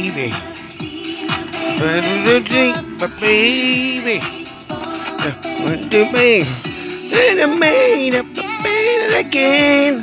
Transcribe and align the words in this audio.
baby. 0.00 0.30
My 3.00 3.08
baby. 3.20 4.20
Want 5.62 5.92
to 5.92 6.12
be 6.12 6.70
and 7.12 7.40
I 7.40 7.58
made 7.58 8.14
up 8.14 8.26
the 8.34 8.42
better 8.62 9.18
again. 9.18 10.00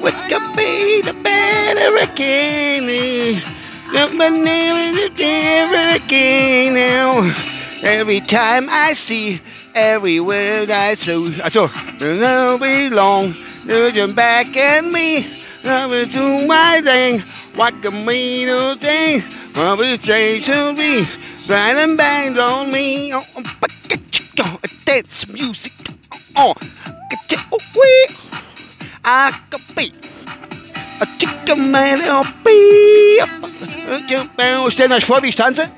What 0.00 0.14
could 0.28 0.56
be 0.56 1.02
the 1.02 1.14
better 1.14 2.12
again? 2.12 3.42
Look 3.92 4.14
my 4.14 4.28
name 4.28 4.96
is 4.96 5.18
never 5.18 6.04
again 6.04 6.74
now. 6.74 7.34
Every 7.82 8.20
time 8.20 8.68
I 8.70 8.92
see 8.92 9.40
every 9.74 10.20
word 10.20 10.70
I 10.70 10.94
say, 10.94 11.40
I 11.42 11.48
saw, 11.48 11.68
no 12.00 12.58
belong. 12.58 13.34
Looking 13.64 14.14
back 14.14 14.56
at 14.56 14.84
me, 14.84 15.26
I 15.64 15.86
will 15.86 16.04
do 16.06 16.46
my 16.46 16.80
thing. 16.82 17.22
What 17.54 17.82
can 17.82 18.04
me 18.06 18.46
no 18.46 18.74
thing? 18.76 19.22
I 19.54 19.74
will 19.74 19.98
say 19.98 20.40
to 20.40 20.72
me, 20.72 21.06
right 21.48 21.76
and 21.76 21.96
bang 21.96 22.38
on 22.38 22.72
me. 22.72 23.12
Oh, 23.14 23.24
but 23.60 23.72
dance 24.84 25.28
music. 25.28 25.72
Oh, 26.34 26.54
get 27.10 27.32
you 27.32 27.38
away. 27.52 28.06
I 29.04 29.38
could 29.50 29.76
be 29.76 29.92
a 31.00 31.06
chicken 31.18 31.70
man. 31.70 32.00
Oh, 32.04 32.24
be. 32.44 33.20
Stellt 34.70 34.92
euch 34.92 35.04
vor, 35.04 35.22
wie 35.22 35.28
ich 35.28 35.36
tanze 35.36 35.70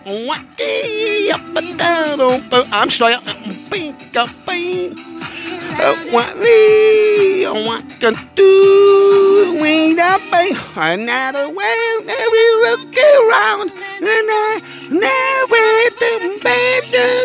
what 6.13 6.39
we 6.39 7.47
want 7.67 7.91
to 8.01 8.13
do 8.35 9.59
we 9.61 9.95
that 9.95 10.21
way 10.33 10.51
another 10.77 11.49
way 11.49 11.85
we 12.33 12.45
look 12.67 12.95
around 12.97 13.71
and 13.71 14.29
I 14.31 14.61
never 14.91 15.65
the 16.01 16.39
better 16.43 17.25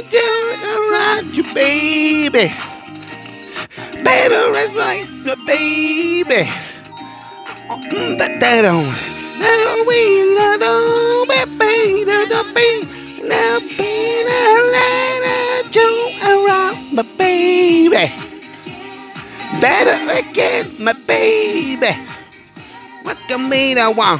around 0.89 1.35
you, 1.35 1.43
baby. 1.53 2.53
Baby, 4.03 4.35
is 4.35 4.75
like 4.75 5.05
the 5.23 5.37
baby. 5.45 6.49
Oh, 7.69 8.15
that 8.17 8.39
that 8.39 8.65
on 8.65 8.83
that 9.39 9.85
we 9.87 10.28
Better 19.61 20.19
again, 20.19 20.71
my 20.79 20.93
baby. 21.05 21.93
What 23.03 23.17
can 23.27 23.49
be 23.49 23.73
the 23.73 23.91
one? 23.91 24.19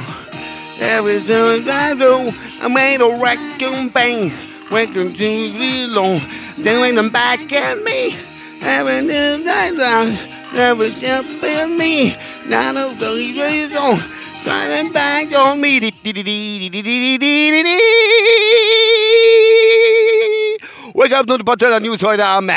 Everything 0.78 1.66
I 1.66 1.94
do, 1.94 2.30
I 2.60 2.68
made 2.68 3.00
a 3.00 3.18
wreck 3.22 3.38
and 3.62 3.92
bang. 3.92 4.30
Waking 4.70 5.10
to 5.10 5.16
be 5.16 5.86
long, 5.86 6.20
doing 6.62 6.94
them 6.94 7.08
back 7.08 7.50
at 7.52 7.82
me. 7.82 8.16
Everything 8.60 9.48
I 9.48 9.70
do, 9.70 10.58
every 10.58 10.92
step 10.94 11.24
in 11.42 11.78
me. 11.78 12.16
None 12.46 12.76
of 12.76 12.98
the 12.98 13.08
reason, 13.08 13.96
shining 14.44 14.92
back 14.92 15.32
on 15.32 15.60
me. 15.60 15.80
Wake 20.94 21.12
up 21.12 21.26
to 21.26 21.38
the 21.38 21.44
Potsdamer 21.44 21.80
News 21.80 22.02
heute 22.02 22.20
am. 22.20 22.50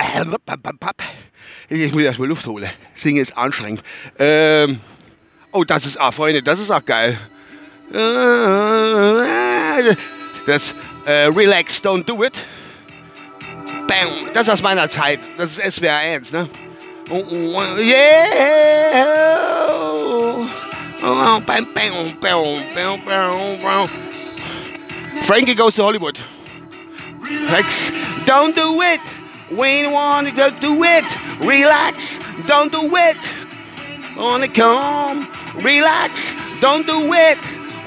Ich 1.73 1.91
muss 1.91 2.03
erstmal 2.03 2.27
Luft 2.27 2.45
holen. 2.45 2.69
Singen 2.93 3.19
ist 3.19 3.35
anstrengend. 3.35 3.81
Ähm, 4.19 4.79
oh, 5.51 5.63
das 5.63 5.87
ist, 5.87 5.99
ah, 5.99 6.11
Freunde, 6.11 6.43
das 6.43 6.59
ist 6.59 6.69
auch 6.69 6.85
geil. 6.85 7.17
Das 10.45 10.75
äh, 11.05 11.11
Relax, 11.25 11.81
Don't 11.83 12.03
Do 12.03 12.23
It. 12.23 12.45
Bam, 13.87 14.07
das 14.35 14.43
ist 14.43 14.49
aus 14.49 14.61
meiner 14.61 14.87
Zeit. 14.87 15.19
Das 15.35 15.57
ist 15.57 15.75
SWR 15.77 15.97
1, 15.97 16.31
ne? 16.31 16.47
Yeah! 17.79 19.23
Frankie 25.23 25.55
goes 25.55 25.75
to 25.75 25.83
Hollywood. 25.83 26.19
Relax, 27.19 27.91
don't 28.25 28.53
do 28.53 28.79
it. 28.81 29.01
We 29.57 29.87
want 29.87 30.29
to 30.29 30.33
do 30.59 30.83
it. 30.83 31.05
Relax, 31.39 32.17
don't 32.47 32.71
do 32.71 32.89
it. 32.95 33.17
Wanna 34.17 34.47
come, 34.47 35.27
relax, 35.61 36.33
don't 36.59 36.87
do 36.87 37.13
it. 37.13 37.37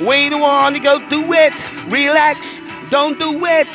We 0.01 0.31
don't 0.31 0.43
want 0.43 0.77
to 0.77 0.83
go 0.83 1.01
do 1.09 1.33
it. 1.33 1.53
Relax, 1.89 2.61
don't 2.89 3.19
do 3.19 3.45
it. 3.45 3.67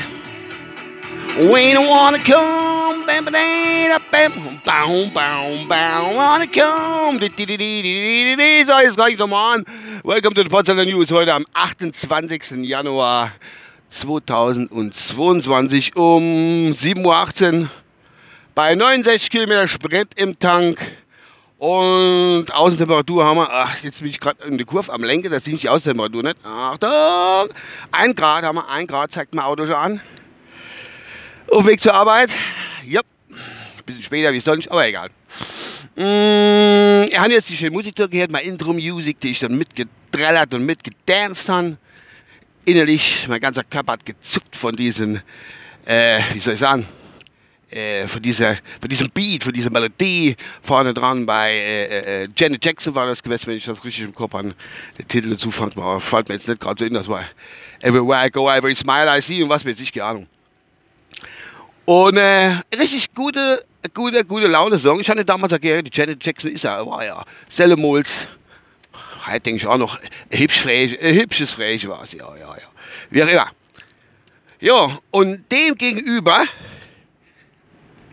We 1.37 1.73
don't 1.73 1.87
wanna 1.87 2.19
come, 2.19 3.05
bam, 3.05 3.25
bam, 3.25 3.33
bam, 3.33 4.01
bam, 4.11 4.31
bam, 4.63 5.09
bam, 5.13 5.67
bam, 5.67 6.15
wanna 6.15 6.47
come. 6.47 7.19
So, 7.19 8.79
jetzt 8.79 8.95
gleich 8.95 9.17
nochmal 9.17 9.55
an. 9.55 9.65
Welcome 10.05 10.33
to 10.35 10.43
the 10.43 10.49
Potsdamer 10.49 10.85
News 10.85 11.11
heute 11.11 11.33
am 11.33 11.43
28. 11.53 12.65
Januar 12.65 13.33
2022 13.89 15.91
um 15.95 16.71
7.18 16.73 17.63
Uhr 17.63 17.80
bei 18.61 18.75
69 18.75 19.31
Kilometer 19.31 19.67
Sprit 19.67 20.09
im 20.17 20.37
Tank 20.37 20.77
und 21.57 22.45
Außentemperatur 22.53 23.25
haben 23.25 23.37
wir, 23.37 23.49
ach, 23.49 23.81
jetzt 23.81 24.01
bin 24.01 24.09
ich 24.09 24.19
gerade 24.19 24.43
in 24.43 24.55
der 24.55 24.67
Kurve 24.67 24.93
am 24.93 25.03
Lenken, 25.03 25.31
das 25.31 25.45
sieht 25.45 25.63
die 25.63 25.67
Außentemperatur 25.67 26.21
nicht. 26.21 26.35
Achtung! 26.45 27.51
Ein 27.91 28.13
Grad 28.13 28.43
haben 28.43 28.57
wir, 28.57 28.69
ein 28.69 28.85
Grad 28.85 29.11
zeigt 29.11 29.33
mein 29.33 29.45
Auto 29.45 29.65
schon 29.65 29.73
an. 29.73 30.01
Auf 31.47 31.65
Weg 31.65 31.81
zur 31.81 31.95
Arbeit. 31.95 32.29
Ja, 32.85 33.01
bisschen 33.83 34.03
später 34.03 34.31
wie 34.31 34.39
sonst, 34.39 34.69
aber 34.69 34.85
egal. 34.85 35.09
Mm, 35.95 37.09
ich 37.09 37.17
habe 37.17 37.31
jetzt 37.31 37.49
die 37.49 37.57
schöne 37.57 37.71
Musik 37.71 37.95
gehört, 37.95 38.29
meine 38.29 38.45
Intro-Musik, 38.45 39.19
die 39.21 39.31
ich 39.31 39.39
dann 39.39 39.57
mitgedrellert 39.57 40.53
und 40.53 40.67
mitgedanced 40.67 41.49
habe. 41.49 41.77
Innerlich, 42.65 43.25
mein 43.27 43.41
ganzer 43.41 43.63
Körper 43.63 43.93
hat 43.93 44.05
gezuckt 44.05 44.55
von 44.55 44.75
diesen, 44.75 45.19
äh, 45.83 46.19
wie 46.33 46.39
soll 46.39 46.53
ich 46.53 46.59
sagen, 46.59 46.85
äh, 47.71 48.07
von, 48.07 48.21
dieser, 48.21 48.55
von 48.79 48.89
diesem 48.89 49.09
Beat, 49.09 49.43
von 49.43 49.53
dieser 49.53 49.69
Melodie 49.69 50.35
vorne 50.61 50.93
dran 50.93 51.25
bei 51.25 51.51
äh, 51.53 52.23
äh, 52.23 52.27
Janet 52.35 52.63
Jackson 52.63 52.93
war 52.95 53.05
das 53.05 53.23
gewesen, 53.23 53.47
wenn 53.47 53.57
ich 53.57 53.65
das 53.65 53.83
richtig 53.83 54.05
im 54.05 54.15
Kopf 54.15 54.35
an 54.35 54.53
den 54.97 55.07
Titel 55.07 55.29
dazu 55.29 55.51
fand, 55.51 55.75
war, 55.77 55.99
fällt 55.99 56.29
mir 56.29 56.35
jetzt 56.35 56.47
nicht 56.47 56.59
gerade 56.59 56.79
so 56.79 56.85
in, 56.85 56.93
das 56.93 57.07
war 57.07 57.23
Everywhere 57.79 58.27
I 58.27 58.29
Go, 58.29 58.49
Every 58.49 58.75
Smile 58.75 59.17
I 59.17 59.21
See 59.21 59.41
und 59.41 59.49
was 59.49 59.65
weiß 59.65 59.79
ich, 59.79 59.91
keine 59.91 60.05
Ahnung. 60.05 60.27
Und 61.85 62.17
äh, 62.17 62.57
richtig 62.77 63.13
gute, 63.13 63.65
gute, 63.93 64.23
gute 64.23 64.47
Laune-Song. 64.47 64.99
Ich 64.99 65.09
hatte 65.09 65.25
damals 65.25 65.59
gehört, 65.59 65.87
die 65.87 65.91
Janet 65.93 66.23
Jackson 66.23 66.51
ist 66.51 66.63
ja, 66.63 66.85
war 66.85 67.03
ja 67.03 67.23
Sellemols. 67.49 68.27
Heute 69.25 69.39
denke 69.41 69.57
ich 69.57 69.67
auch 69.67 69.77
noch, 69.77 69.99
hübsch 70.29 70.61
frech, 70.61 70.97
hübsches 70.99 71.51
Frech 71.51 71.87
war 71.87 72.03
es, 72.03 72.13
ja, 72.13 72.27
ja, 72.35 72.55
ja. 72.55 72.67
Wie 73.09 73.23
auch 73.23 73.27
immer. 73.27 73.51
Ja, 74.59 74.99
und 75.09 75.51
dem 75.51 75.75
gegenüber, 75.75 76.43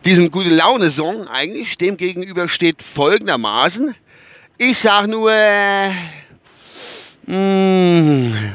diesem 0.09 0.31
gute 0.31 0.49
Laune-Song 0.49 1.29
eigentlich, 1.29 1.77
dem 1.77 1.99
gegenüber 1.99 2.49
steht 2.49 2.83
folgendermaßen. 2.83 3.95
Ich 4.57 4.79
sag 4.79 5.07
nur, 5.07 5.31
äh, 5.31 5.91
mh, 7.27 8.55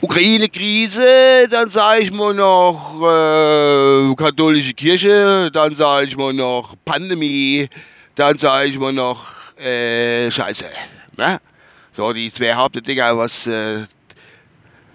Ukraine-Krise, 0.00 1.48
dann 1.50 1.68
sage 1.68 2.00
ich 2.00 2.12
mal 2.12 2.32
noch 2.32 2.98
äh, 3.02 4.14
katholische 4.14 4.72
Kirche, 4.72 5.50
dann 5.52 5.74
sage 5.74 6.06
ich 6.06 6.16
mal 6.16 6.32
noch 6.32 6.74
Pandemie, 6.82 7.68
dann 8.14 8.38
sage 8.38 8.68
ich 8.70 8.78
mal 8.78 8.94
noch 8.94 9.26
äh, 9.58 10.30
Scheiße. 10.30 10.64
Ne? 11.18 11.40
So 11.92 12.10
die 12.14 12.32
zwei 12.32 12.54
Hauptdinger, 12.54 13.18
was 13.18 13.46
äh, 13.46 13.84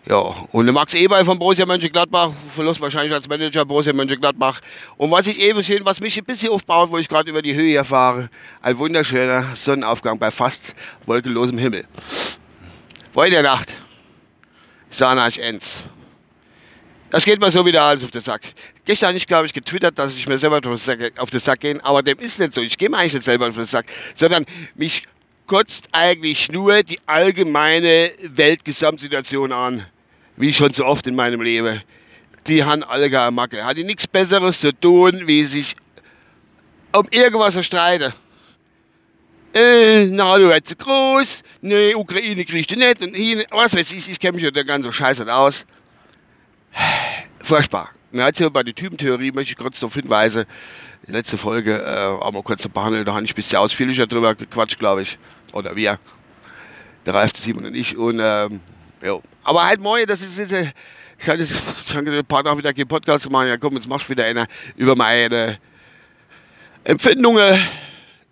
ja, 0.07 0.18
und 0.51 0.65
der 0.65 0.74
Max 0.74 0.94
Eberl 0.95 1.24
von 1.24 1.38
Borussia 1.38 1.65
Mönchengladbach, 1.65 2.31
verlust 2.56 2.81
wahrscheinlich 2.81 3.13
als 3.13 3.27
Manager 3.27 3.65
Borussia 3.65 3.94
Mönchengladbach. 3.94 4.59
Und 4.98 5.12
was 5.12 5.27
ich 5.27 5.39
eben 5.39 5.62
schön, 5.62 5.86
was 5.86 6.01
mich 6.01 6.18
ein 6.18 6.25
bisschen 6.25 6.50
aufbaut, 6.50 6.89
wo 6.89 6.98
ich 6.98 7.07
gerade 7.07 7.30
über 7.30 7.42
die 7.42 7.53
Höhe 7.53 7.69
hier 7.69 7.86
fahre, 7.86 8.30
ein 8.62 8.77
wunderschöner 8.80 9.56
Sonnenaufgang 9.56 10.18
bei 10.18 10.31
fast 10.31 10.74
wolkenlosem 11.06 11.57
Himmel. 11.57 11.86
Der 13.15 13.44
Nacht, 13.44 13.74
Sanach 14.89 15.38
Enz. 15.38 15.83
Das 17.12 17.25
geht 17.25 17.39
mir 17.39 17.51
so 17.51 17.65
wieder 17.65 17.83
alles 17.83 18.03
auf 18.03 18.12
den 18.12 18.21
Sack. 18.21 18.42
Gestern 18.86 19.15
ich 19.15 19.27
glaube 19.27 19.45
ich 19.45 19.53
getwittert, 19.53 20.00
dass 20.00 20.15
ich 20.15 20.27
mir 20.27 20.38
selber 20.38 20.62
auf 21.18 21.30
den 21.30 21.39
Sack 21.39 21.59
gehe, 21.59 21.83
aber 21.83 22.01
dem 22.01 22.18
ist 22.19 22.39
nicht 22.39 22.53
so. 22.53 22.62
Ich 22.62 22.77
gehe 22.77 22.89
mir 22.89 22.98
eigentlich 22.98 23.13
nicht 23.13 23.25
selber 23.25 23.50
auf 23.50 23.56
den 23.56 23.65
Sack, 23.65 23.86
sondern 24.15 24.45
mich 24.75 25.03
kotzt 25.45 25.89
eigentlich 25.92 26.50
nur 26.50 26.81
die 26.81 27.00
allgemeine 27.06 28.12
Weltgesamtsituation 28.21 29.51
an, 29.51 29.86
wie 30.41 30.51
schon 30.51 30.73
so 30.73 30.85
oft 30.85 31.07
in 31.07 31.15
meinem 31.15 31.41
Leben. 31.41 31.81
Die 32.47 32.63
haben 32.63 32.83
alle 32.83 33.09
gar 33.09 33.29
Macke. 33.31 33.63
Hat 33.63 33.77
die 33.77 33.83
nichts 33.83 34.07
Besseres 34.07 34.59
zu 34.59 34.73
tun, 34.73 35.21
wie 35.25 35.43
sich 35.43 35.75
um 36.91 37.07
irgendwas 37.11 37.53
zu 37.53 37.63
streiten. 37.63 38.13
äh, 39.53 40.05
NATO 40.05 40.49
wird 40.49 40.67
zu 40.67 40.75
groß, 40.75 41.43
ne, 41.61 41.93
Ukraine 41.95 42.43
kriegt 42.45 42.71
die 42.71 42.75
nicht 42.75 43.01
und 43.01 43.15
hier, 43.15 43.45
was 43.51 43.75
weiß 43.75 43.91
ich, 43.91 44.09
ich 44.09 44.19
kenne 44.19 44.33
mich 44.33 44.43
ja 44.43 44.51
der 44.51 44.63
ganzen 44.63 44.91
Scheiße 44.91 45.23
nicht 45.23 45.31
aus. 45.31 45.65
Furchtbar. 47.43 47.89
Mir 48.11 48.23
hat 48.25 48.39
ja 48.39 48.49
bei 48.49 48.63
der 48.63 48.73
Typentheorie, 48.73 49.31
möchte 49.31 49.51
ich 49.53 49.57
kurz 49.57 49.79
darauf 49.79 49.93
hinweisen, 49.93 50.45
letzte 51.07 51.38
Folge 51.38 51.81
äh, 51.81 52.23
haben 52.23 52.35
wir 52.35 52.43
kurz 52.43 52.67
behandelt, 52.67 53.07
da 53.07 53.13
habe 53.13 53.23
ich 53.23 53.31
ein 53.31 53.35
bisschen 53.35 53.57
ausführlicher 53.59 54.07
drüber 54.07 54.35
gequatscht, 54.35 54.79
glaube 54.79 55.03
ich. 55.03 55.17
Oder 55.53 55.75
wir. 55.75 55.99
Der 57.05 57.13
Ralf, 57.13 57.31
Simon 57.35 57.65
und 57.65 57.75
ich. 57.75 57.97
Und, 57.97 58.19
ähm, 58.21 58.59
ja. 59.01 59.19
Aber 59.51 59.65
halt 59.65 59.81
morgen, 59.81 60.06
das 60.06 60.21
ist 60.21 60.38
diese. 60.38 60.71
Ich 61.19 61.27
hatte 61.27 61.45
schon 61.45 62.07
ein 62.07 62.25
paar 62.25 62.42
Tage 62.42 62.57
wieder 62.57 62.74
keinen 62.74 62.88
Podcast 62.88 63.25
gemacht. 63.25 63.50
Ja, 63.50 63.57
komm, 63.57 63.74
jetzt 63.74 63.86
machst 63.86 64.07
du 64.07 64.12
wieder 64.12 64.24
eine 64.24 64.48
über 64.77 64.95
meine 64.95 65.59
Empfindungen 66.86 67.62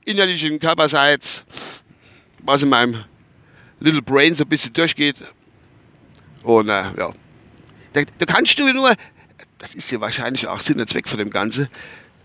innerlichen 0.06 0.58
Körperseits, 0.62 1.44
was 2.46 2.64
in 2.64 2.70
meinem 2.70 3.04
Little 3.82 4.02
Brain 4.02 4.34
so 4.34 4.46
ein 4.46 4.48
bisschen 4.48 4.72
durchgeht. 4.72 5.18
Und 6.44 6.70
äh, 6.70 6.84
ja, 6.98 7.12
da, 7.92 8.02
da, 8.18 8.26
kannst 8.26 8.58
du 8.58 8.72
nur, 8.72 8.94
das 9.58 9.76
ist 9.76 9.92
ja 9.92 10.00
wahrscheinlich 10.00 10.48
auch 10.48 10.62
Sinn 10.62 10.80
und 10.80 10.90
Zweck 10.90 11.10
von 11.10 11.20
dem 11.20 11.32
Ganzen, 11.32 11.68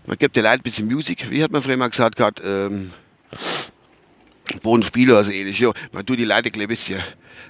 man 0.05 0.17
gibt 0.17 0.37
den 0.37 0.45
Leuten 0.45 0.61
ein 0.61 0.63
bisschen 0.63 0.87
Musik, 0.87 1.29
wie 1.29 1.43
hat 1.43 1.51
man 1.51 1.61
früher 1.61 1.75
mal 1.75 1.89
gesagt, 1.89 2.15
gerade 2.15 2.41
ähm, 2.41 2.93
Bodenspiele 4.61 5.13
oder 5.13 5.23
so 5.23 5.31
ähnlich. 5.31 5.59
Ja, 5.59 5.71
man 5.91 6.05
tut 6.05 6.19
die 6.19 6.25
Leute 6.25 6.51
ein 6.53 6.67
bisschen 6.67 7.01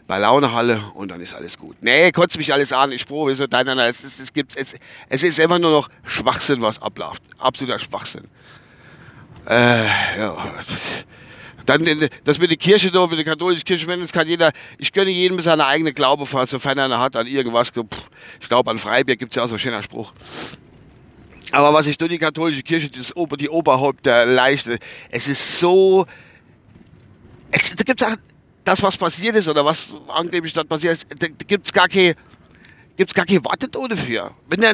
bei 0.08 0.20
Launehalle 0.20 0.82
und 0.94 1.10
dann 1.10 1.22
ist 1.22 1.34
alles 1.34 1.58
gut. 1.58 1.76
Nee, 1.82 2.12
kotzt 2.12 2.38
mich 2.38 2.54
alles 2.54 2.72
an, 2.72 2.92
ich 2.92 3.06
probe 3.06 3.36
so, 3.36 3.46
nein, 3.50 3.66
nein, 3.66 3.78
nein, 3.78 3.90
es, 3.90 4.20
es, 4.20 4.34
gibt, 4.34 4.56
es, 4.56 4.76
es 5.10 5.24
ist 5.24 5.40
einfach 5.40 5.60
nur 5.60 5.72
noch 5.72 5.90
Schwachsinn, 6.04 6.62
was 6.62 6.82
abläuft. 6.82 7.24
Absoluter 7.38 7.80
Schwachsinn. 7.80 8.26
Äh, 9.48 9.86
ja. 9.86 10.54
Dann 11.66 12.10
das 12.24 12.38
mit 12.38 12.52
der 12.52 12.58
Kirche 12.58 12.92
da, 12.92 13.08
mit 13.08 13.18
der 13.18 13.26
katholischen 13.26 13.66
Kirche, 13.66 13.88
wenn 13.88 14.02
es 14.02 14.12
kann 14.12 14.28
jeder, 14.28 14.52
ich 14.78 14.92
gönne 14.92 15.10
jedem 15.10 15.40
seine 15.40 15.66
eigene 15.66 15.94
Glaube, 15.94 16.26
sofern 16.46 16.78
er 16.78 17.00
hat 17.00 17.16
an 17.16 17.26
irgendwas. 17.26 17.72
Ich 18.40 18.48
glaube, 18.48 18.70
an 18.70 18.78
Freibier 18.78 19.16
gibt 19.16 19.32
es 19.32 19.38
ja 19.38 19.44
auch 19.44 19.48
so 19.48 19.54
einen 19.54 19.60
schönen 19.60 19.82
Spruch. 19.82 20.14
Aber 21.52 21.74
was 21.74 21.88
ich 21.88 21.98
durch 21.98 22.12
die 22.12 22.18
katholische 22.18 22.64
Kirche, 22.64 22.90
das 22.90 23.14
die 23.40 23.50
Oberhaupt 23.50 24.06
der 24.06 24.26
Leichte, 24.26 24.78
es 25.10 25.28
ist 25.28 25.60
so. 25.60 26.06
Es, 27.52 27.76
da 27.76 27.84
gibt 27.84 28.02
es 28.02 28.08
auch 28.08 28.16
das, 28.64 28.82
was 28.82 28.98
passiert 28.98 29.36
ist 29.36 29.48
oder 29.48 29.64
was 29.64 29.94
angeblich 30.08 30.54
dort 30.54 30.68
passiert 30.68 30.94
ist, 30.94 31.06
da, 31.10 31.28
da 31.28 31.46
gibt 31.46 31.68
es 31.68 31.74
gar 31.74 31.88
keine 31.88 32.16
gibt's 32.98 33.14
gar 33.14 33.26
keine 33.26 33.44
Wartetone 33.44 33.98
für. 33.98 34.34
Wenn 34.48 34.62
der 34.62 34.74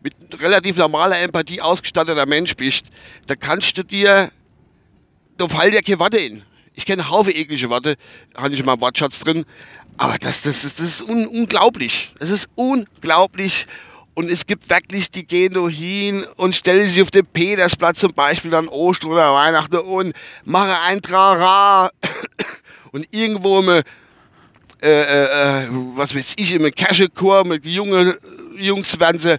mit 0.00 0.14
relativ 0.40 0.76
normaler 0.76 1.18
Empathie 1.18 1.60
ausgestatteter 1.60 2.26
Mensch 2.26 2.54
bist, 2.56 2.86
da 3.26 3.34
kannst 3.34 3.76
du 3.76 3.82
dir, 3.82 4.30
da 5.36 5.48
fällt 5.48 5.74
dir 5.74 5.82
keine 5.82 5.98
Worte 5.98 6.18
in. 6.18 6.42
Ich 6.74 6.86
kenne 6.86 7.10
Haufen 7.10 7.34
eklige 7.34 7.68
Worte, 7.70 7.96
habe 8.36 8.54
ich 8.54 8.60
in 8.60 8.66
meinem 8.66 8.80
Wortschatz 8.80 9.18
drin, 9.18 9.44
aber 9.96 10.16
das, 10.18 10.42
das, 10.42 10.62
das, 10.62 10.74
das 10.76 10.88
ist 10.88 11.02
un 11.02 11.26
unglaublich. 11.26 12.14
Das 12.20 12.30
ist 12.30 12.48
unglaublich. 12.54 13.66
Und 14.18 14.30
es 14.30 14.44
gibt 14.44 14.68
wirklich, 14.68 15.12
die 15.12 15.24
gehen 15.24 15.68
hin 15.68 16.26
und 16.34 16.52
stellen 16.52 16.88
sich 16.88 17.00
auf 17.00 17.12
den 17.12 17.24
Petersplatz 17.24 18.00
zum 18.00 18.12
Beispiel 18.12 18.52
an 18.52 18.66
Ostern 18.66 19.12
oder 19.12 19.32
Weihnachten 19.32 19.76
und 19.76 20.12
machen 20.44 20.74
ein 20.86 21.00
Trara. 21.00 21.88
Und 22.90 23.06
irgendwo 23.12 23.60
im, 23.60 23.68
äh, 23.68 23.82
äh, 24.82 25.66
äh, 25.66 25.68
was 25.94 26.16
weiß 26.16 26.34
ich, 26.36 26.52
im 26.52 26.68
Cashechor 26.68 27.46
mit 27.46 27.64
jungen 27.64 28.14
Jungs 28.56 28.98
werden 28.98 29.20
sie 29.20 29.38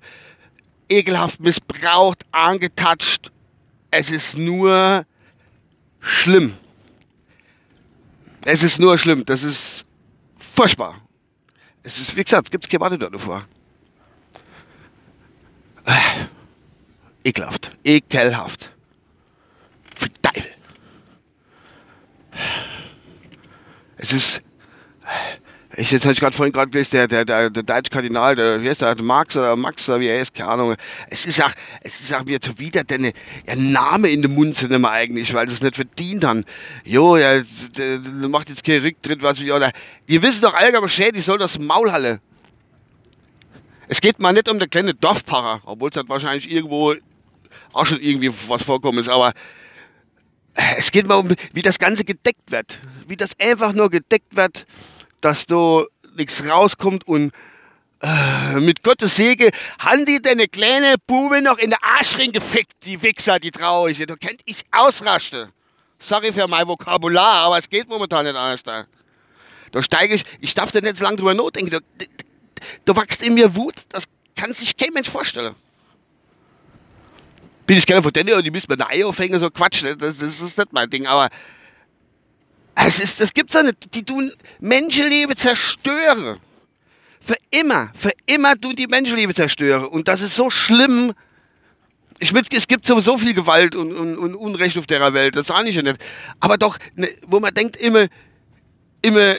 ekelhaft 0.88 1.42
missbraucht, 1.42 2.20
angetatscht. 2.32 3.32
Es 3.92 4.10
ist 4.12 4.38
nur 4.38 5.06
schlimm. 6.00 6.54
Es 8.46 8.64
ist 8.64 8.80
nur 8.80 8.98
schlimm. 8.98 9.26
Das 9.26 9.44
ist 9.44 9.84
furchtbar. 10.38 10.96
Es 11.84 12.00
ist, 12.00 12.16
wie 12.16 12.24
gesagt, 12.24 12.50
gibt 12.50 12.64
es 12.64 12.70
keine 12.70 12.80
Worte 12.80 12.98
davor. 12.98 13.46
Äh, 15.90 17.28
ekelhaft. 17.30 17.72
Ekelhaft. 17.84 18.72
Für 19.96 20.08
Teufel. 20.22 20.52
Es 23.98 24.14
ist. 24.14 24.42
Ich 25.76 25.92
jetzt 25.92 26.04
hatte 26.04 26.14
ich 26.14 26.20
gerade 26.20 26.36
vorhin 26.36 26.52
gerade 26.52 26.70
gelesen, 26.70 26.92
der, 26.92 27.08
der, 27.08 27.26
der, 27.26 27.50
der 27.50 27.64
deutsche 27.64 27.90
Kardinal, 27.90 28.36
der, 28.36 28.62
wie 28.62 28.70
heißt 28.70 28.82
der, 28.82 29.02
Max 29.02 29.38
oder 29.38 29.56
Max 29.56 29.88
oder 29.88 30.00
wie 30.00 30.08
er 30.08 30.22
ist, 30.22 30.34
keine 30.34 30.50
Ahnung. 30.50 30.76
Es 31.10 31.26
ist 31.26 31.42
auch, 31.42 31.52
es 31.82 32.02
ist 32.02 32.14
auch 32.14 32.26
mir 32.26 32.42
zuwider, 32.42 32.84
denn 32.84 33.14
der 33.48 33.56
Name 33.56 34.10
in 34.10 34.22
den 34.22 34.34
Mund 34.34 34.58
zu 34.58 34.68
nehmen 34.68 34.86
eigentlich, 34.86 35.34
weil 35.34 35.46
das 35.46 35.62
nicht 35.62 35.76
verdient 35.76 36.26
haben. 36.26 36.44
Jo, 36.84 37.16
der, 37.16 37.44
der, 37.78 38.00
der 38.00 38.30
macht 38.30 38.50
jetzt 38.50 38.64
keinen 38.64 38.82
Rücktritt, 38.82 39.22
was 39.22 39.40
wie, 39.40 39.52
oder, 39.52 39.72
die 40.08 40.22
wissen 40.22 40.42
doch 40.42 40.54
allgemein 40.54 40.84
Bescheid, 40.84 41.16
die 41.16 41.22
soll 41.22 41.38
das 41.38 41.58
Maul 41.58 41.92
halle. 41.92 42.20
Es 43.90 44.00
geht 44.00 44.20
mal 44.20 44.32
nicht 44.32 44.48
um 44.48 44.60
der 44.60 44.70
kleine 44.70 44.94
Dorfparer, 44.94 45.62
obwohl 45.66 45.90
es 45.90 45.98
halt 45.98 46.08
wahrscheinlich 46.08 46.50
irgendwo 46.50 46.96
auch 47.74 47.86
schon 47.86 48.00
irgendwie 48.00 48.32
was 48.48 48.64
vorkommen 48.64 49.00
ist, 49.00 49.10
aber 49.10 49.34
es 50.78 50.92
geht 50.92 51.08
mal 51.08 51.16
um, 51.16 51.30
wie 51.54 51.62
das 51.62 51.80
Ganze 51.80 52.06
gedeckt 52.06 52.52
wird. 52.52 52.80
Wie 53.08 53.18
das 53.18 53.32
einfach 53.40 53.74
nur 53.74 53.90
gedeckt 53.90 54.36
wird 54.36 54.66
dass 55.22 55.46
da 55.46 55.84
nichts 56.16 56.46
rauskommt 56.46 57.08
und 57.08 57.32
äh, 58.02 58.56
mit 58.56 58.84
Gottes 58.84 59.16
Segen 59.16 59.52
haben 59.78 60.06
die 60.06 60.22
deine 60.22 60.48
kleine 60.48 60.96
Bube 61.06 61.42
noch 61.42 61.58
in 61.58 61.70
der 61.70 61.84
Arschring 61.84 62.32
gefickt, 62.32 62.86
die 62.86 63.02
Wichser, 63.02 63.40
die 63.40 63.52
Traurige. 63.52 64.06
Du 64.06 64.16
kennt 64.16 64.42
ich 64.46 64.64
ausraste. 64.72 65.50
Sorry 66.00 66.32
für 66.32 66.48
mein 66.48 66.68
Vokabular, 66.68 67.46
aber 67.46 67.58
es 67.58 67.70
geht 67.70 67.90
momentan 67.90 68.26
nicht 68.26 68.36
anders 68.36 68.64
da. 68.64 68.86
Da 69.72 69.84
steige 69.84 70.16
ich, 70.16 70.24
ich 70.40 70.54
darf 70.54 70.72
da 70.72 70.80
nicht 70.80 70.98
so 70.98 71.04
lange 71.04 71.18
drüber 71.18 71.34
nachdenken. 71.34 71.72
Da, 71.72 71.80
da, 72.86 72.96
wächst 72.96 73.26
in 73.26 73.34
mir 73.34 73.56
Wut, 73.56 73.76
das 73.90 74.06
kann 74.36 74.54
sich 74.54 74.76
kein 74.76 74.94
Mensch 74.94 75.10
vorstellen. 75.10 75.56
Bin 77.66 77.78
ich 77.78 77.86
gerne 77.86 78.02
von 78.02 78.12
denen, 78.12 78.42
die 78.44 78.52
müssen 78.52 78.68
mir 78.70 78.84
eine 78.84 78.90
Ei 78.90 79.06
aufhängen, 79.06 79.40
so 79.40 79.50
Quatsch, 79.50 79.84
das, 79.84 80.18
das 80.18 80.42
ist 80.42 80.58
nicht 80.58 80.74
mein 80.74 80.90
Ding, 80.90 81.06
aber 81.06 81.30
es 82.88 83.00
ist, 83.00 83.20
das 83.20 83.34
gibt's 83.34 83.54
doch 83.54 83.64
nicht. 83.64 83.94
Die 83.94 84.04
tun 84.04 84.32
Menschenleben 84.60 85.36
zerstören. 85.36 86.40
Für 87.22 87.36
immer, 87.52 87.92
für 87.94 88.12
immer 88.26 88.60
tun 88.60 88.76
die 88.76 88.88
Menschenleben 88.88 89.36
zerstören. 89.36 89.86
Und 89.86 90.08
das 90.08 90.22
ist 90.22 90.36
so 90.36 90.50
schlimm. 90.50 91.14
Ich 92.20 92.32
mit, 92.34 92.54
es 92.54 92.68
gibt 92.68 92.86
sowieso 92.86 93.18
viel 93.18 93.34
Gewalt 93.34 93.76
und, 93.76 93.94
und, 93.94 94.18
und 94.18 94.36
Unrecht 94.36 94.78
auf 94.78 94.88
der 94.88 95.14
Welt, 95.14 95.36
das 95.36 95.48
sage 95.48 95.70
ich 95.70 95.76
ja 95.76 95.82
nicht. 95.82 95.98
Aber 96.40 96.58
doch, 96.58 96.78
ne, 96.96 97.10
wo 97.28 97.40
man 97.40 97.54
denkt, 97.54 97.78
immer, 97.78 98.08
immer, 99.02 99.36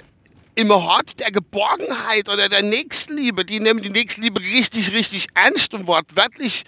immer 0.60 0.82
Hort 0.82 1.18
der 1.20 1.32
Geborgenheit 1.32 2.28
oder 2.28 2.48
der 2.48 2.62
Nächstenliebe, 2.62 3.44
die 3.44 3.60
nehmen 3.60 3.82
die 3.82 3.90
Nächstenliebe 3.90 4.40
richtig, 4.40 4.92
richtig 4.92 5.28
ernst 5.34 5.74
und 5.74 5.86
wortwörtlich 5.86 6.64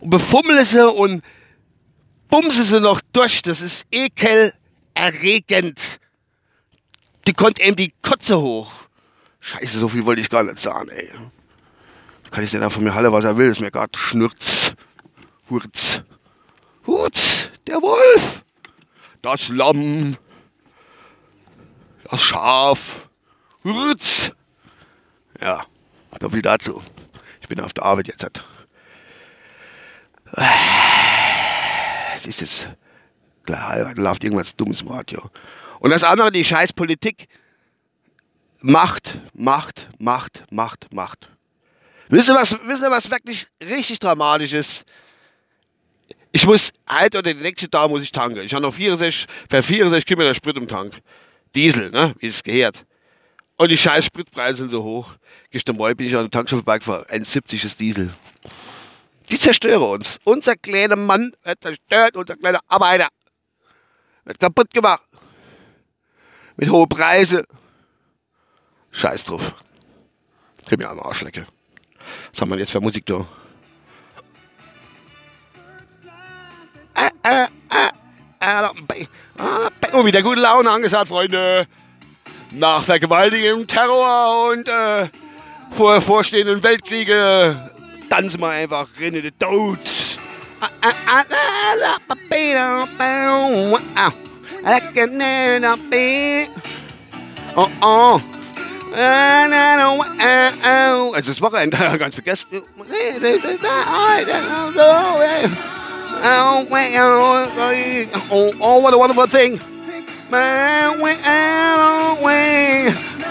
und 0.00 0.10
befummeln 0.10 0.64
sie 0.64 0.88
und 0.88 1.22
bumsen 2.28 2.64
sie 2.64 2.80
noch 2.80 3.00
durch. 3.12 3.42
Das 3.42 3.60
ist 3.60 3.86
ekel 3.90 4.52
erregend. 4.94 6.00
Die 7.26 7.32
konnte 7.32 7.62
eben 7.62 7.76
die 7.76 7.92
Kotze 8.02 8.40
hoch. 8.40 8.72
Scheiße, 9.40 9.78
so 9.78 9.88
viel 9.88 10.04
wollte 10.04 10.20
ich 10.20 10.30
gar 10.30 10.42
nicht 10.42 10.58
sagen, 10.58 10.88
ey. 10.90 11.08
Kann 12.30 12.44
ich 12.44 12.50
denn 12.50 12.60
da 12.60 12.70
von 12.70 12.82
mir 12.82 12.94
halle, 12.94 13.12
was 13.12 13.24
er 13.24 13.36
will, 13.36 13.50
ist 13.50 13.60
mir 13.60 13.70
gerade 13.70 13.96
Schnürz. 13.96 14.72
Hurz. 15.50 16.02
Hurz, 16.86 17.50
der 17.66 17.82
Wolf. 17.82 18.44
Das 19.20 19.48
Lamm. 19.48 20.16
Das 22.12 22.20
Schaf. 22.20 23.08
Hurz. 23.64 24.32
Ja, 25.40 25.64
so 26.20 26.28
viel 26.28 26.42
dazu. 26.42 26.82
Ich 27.40 27.48
bin 27.48 27.58
auf 27.58 27.72
der 27.72 27.84
Arbeit 27.84 28.08
jetzt. 28.08 28.42
Es 32.14 32.26
ist 32.26 32.40
jetzt 32.42 32.68
da 33.46 33.92
läuft 33.96 34.24
irgendwas 34.24 34.54
Dummes 34.54 34.82
im 34.82 34.88
Radio. 34.88 35.30
Und 35.80 35.88
das 35.88 36.04
andere, 36.04 36.30
die 36.30 36.44
scheiß 36.44 36.74
Politik. 36.74 37.28
Macht, 38.60 39.18
Macht, 39.32 39.88
Macht, 39.98 40.44
Macht, 40.50 40.92
Macht. 40.92 41.30
Wisst 42.10 42.28
ihr, 42.28 42.34
was, 42.34 42.60
wisst 42.66 42.82
ihr, 42.82 42.90
was 42.90 43.10
wirklich 43.10 43.46
richtig 43.62 43.98
dramatisch 43.98 44.52
ist? 44.52 44.84
Ich 46.30 46.44
muss 46.44 46.72
heute 46.90 47.20
oder 47.20 47.32
die 47.32 47.40
nächste 47.40 47.70
Tag 47.70 47.88
muss 47.88 48.02
ich 48.02 48.12
tanken. 48.12 48.40
Ich 48.40 48.52
habe 48.52 48.62
noch 48.62 48.74
64, 48.74 49.26
für 49.48 49.62
64 49.62 50.04
Kilometer 50.04 50.34
Sprit 50.34 50.58
im 50.58 50.68
Tank. 50.68 51.00
Diesel, 51.54 51.90
ne? 51.90 52.14
wie 52.18 52.26
es 52.26 52.42
gehört. 52.42 52.86
Und 53.56 53.70
die 53.70 53.78
scheiß 53.78 54.06
Spritpreise 54.06 54.58
sind 54.58 54.70
so 54.70 54.82
hoch. 54.82 55.14
Gestern 55.50 55.76
Morgen 55.76 55.96
bin 55.96 56.06
ich 56.06 56.16
an 56.16 56.22
der 56.22 56.30
Tankstelle 56.30 56.62
vorbeigefahren. 56.62 57.04
1,70 57.06 57.64
ist 57.64 57.80
Diesel. 57.80 58.12
Die 59.30 59.38
zerstören 59.38 59.82
uns. 59.82 60.18
Unser 60.24 60.56
kleiner 60.56 60.96
Mann 60.96 61.32
wird 61.44 61.62
zerstört, 61.62 62.16
unser 62.16 62.36
kleiner 62.36 62.60
Arbeiter. 62.68 63.08
Wird 64.24 64.40
kaputt 64.40 64.70
gemacht. 64.70 65.02
Mit 66.56 66.70
hohen 66.70 66.88
Preisen. 66.88 67.44
Scheiß 68.90 69.24
drauf. 69.24 69.54
Krieg 70.66 70.78
mir 70.78 70.88
am 70.88 71.00
Arsch 71.00 71.22
lecken. 71.22 71.46
Was 72.30 72.40
haben 72.40 72.50
wir 72.50 72.58
jetzt 72.58 72.72
für 72.72 72.80
Musik 72.80 73.06
da? 73.06 73.26
Äh, 76.94 77.10
äh, 77.22 77.46
äh, 77.70 77.92
Und 79.92 80.06
wieder 80.06 80.22
gute 80.22 80.40
Laune 80.40 80.70
angesagt, 80.70 81.08
Freunde. 81.08 81.66
Nach 82.52 82.82
Vergewaltigung, 82.82 83.66
Terror 83.66 84.50
und 84.50 84.68
äh, 84.68 85.08
vor 85.70 86.00
vorstehenden 86.00 86.62
Weltkriege 86.62 87.70
tanzen 88.08 88.40
wir 88.40 88.48
einfach 88.48 88.88
in 88.98 89.14
den 89.14 89.38
Tod. 89.38 89.78
Oh, 97.56 97.66
oh. 97.80 98.20
Also 101.14 101.30
das 101.30 101.40
Wochenende 101.40 101.76
ganz 101.98 102.14
vergessen. 102.14 102.46
Oh, 102.50 102.62
oh, 108.30 108.52
oh, 108.60 108.82
what 108.82 108.94
a 108.94 108.96
wonderful 108.96 109.26
thing. 109.26 109.60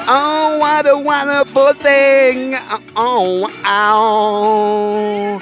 Oh, 0.07 0.57
what 0.59 0.85
a 0.85 0.97
wonderful 0.97 1.73
thing. 1.73 2.55
Oh, 2.95 3.49
oh. 3.65 5.41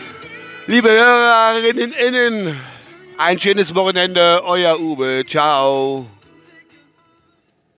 Liebe 0.67 0.89
Hörerinnen, 0.89 1.91
innen, 1.91 2.59
ein 3.17 3.39
schönes 3.39 3.73
Wochenende. 3.75 4.41
Euer 4.45 4.79
Uwe. 4.79 5.25
Ciao. 5.25 6.05